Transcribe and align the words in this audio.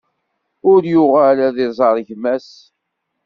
Ur 0.71 0.81
yuɣal 0.93 1.37
ad 1.47 1.57
iẓer 1.67 1.97
gma-s. 2.07 2.47